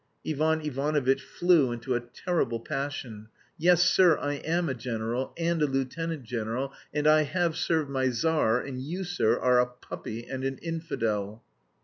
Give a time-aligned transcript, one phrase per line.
[0.27, 3.27] Ivan Ivanovitch flew into a terrible passion:
[3.59, 8.09] "Yes, sir, I am a general, and a lieutenant general, and I have served my
[8.09, 11.43] Tsar, and you, sir, are a puppy and an infidel!"